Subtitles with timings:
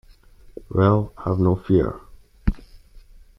[0.71, 1.93] Well, have no fear.